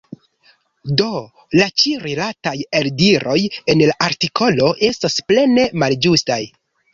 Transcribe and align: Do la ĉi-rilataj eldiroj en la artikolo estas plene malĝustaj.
Do 1.01 1.09
la 1.59 1.67
ĉi-rilataj 1.81 2.53
eldiroj 2.79 3.35
en 3.75 3.85
la 3.91 3.97
artikolo 4.07 4.71
estas 4.89 5.21
plene 5.29 5.69
malĝustaj. 5.85 6.41